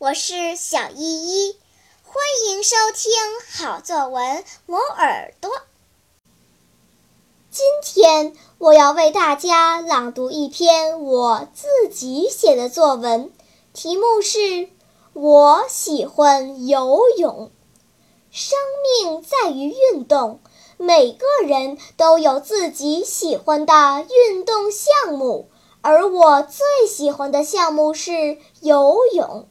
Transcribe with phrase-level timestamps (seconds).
[0.00, 1.56] 我是小依依，
[2.02, 2.14] 欢
[2.48, 3.12] 迎收听
[3.52, 5.50] 好作文磨耳朵。
[7.50, 13.30] 今天我要为大家朗读一篇我自己写的作文，
[13.74, 14.38] 题目是
[15.12, 17.50] 《我喜欢游泳》。
[18.30, 18.56] 生
[19.04, 20.40] 命在于运动，
[20.78, 25.50] 每个人都有自己喜欢的运动项目，
[25.82, 29.46] 而我最喜欢的项目是游泳。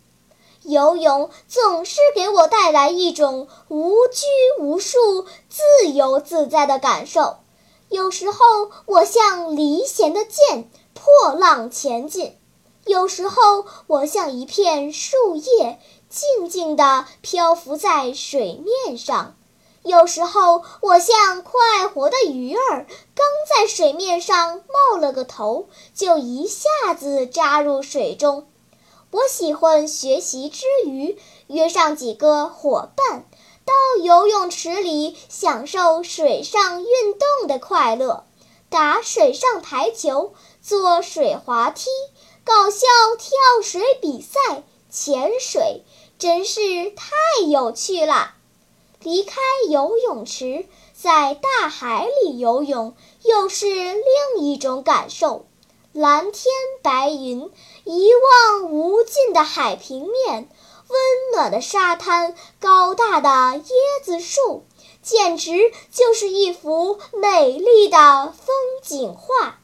[0.64, 4.26] 游泳总是给我带来一种无拘
[4.60, 7.38] 无束、自由自在的感受。
[7.88, 8.38] 有时候，
[8.86, 12.34] 我像离弦的箭，破浪前进；
[12.86, 19.34] 有时候，我像一片树叶，静静地漂浮在水面上；
[19.82, 28.46] 有时候，我像快活的鱼儿，刚在水面上冒了个头，就一下子扎入水中。
[29.12, 33.26] 我喜欢学习之余，约上几个伙伴。
[33.66, 38.24] 到游泳池里享受水上运动的快乐，
[38.70, 41.90] 打水上排球，坐水滑梯，
[42.44, 42.86] 搞笑
[43.18, 43.30] 跳
[43.64, 45.84] 水比赛，潜水，
[46.20, 46.60] 真是
[46.92, 48.36] 太有趣了。
[49.02, 55.46] 离开游泳池，在大海里游泳，又是另一种感受。
[55.92, 57.52] 蓝天白云，
[57.84, 60.48] 一望无尽的海平面。
[60.88, 61.00] 温
[61.34, 64.66] 暖的沙滩，高大的椰子树，
[65.02, 69.60] 简直就是一幅美丽的风景画。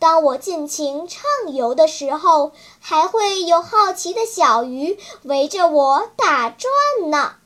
[0.00, 7.36] 当我尽情畅游的时候，还会有好奇的小鱼围着我打转呢。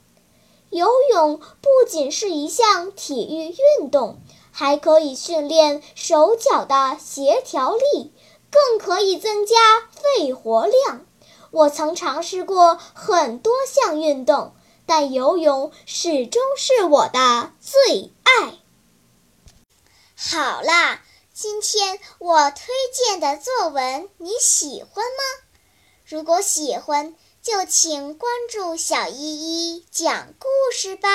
[0.71, 4.19] 游泳不仅是一项体育运动，
[4.57, 8.13] 还可以训练手脚的协调力，
[8.53, 9.57] 更可以增加
[9.91, 11.05] 肺活量。
[11.51, 14.55] 我曾尝试过很多项运动，
[14.87, 18.55] 但游泳始终是我的最爱。
[20.17, 25.45] 好啦，今天我推荐的作文你喜欢吗？
[26.07, 31.09] 如果喜欢，就请关注小依依讲故事吧。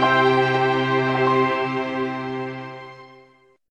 [0.00, 0.35] Thank you.